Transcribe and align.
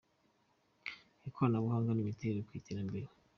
ikoranabuhanga 1.27 1.91
n’imibare 1.93 2.39
ku 2.47 2.51
iterambere. 2.59 3.07